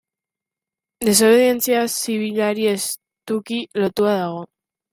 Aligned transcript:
Desobedientzia 1.09 1.83
zibilari 1.97 2.67
estuki 2.73 3.61
lotua 3.85 4.19
dago. 4.25 4.45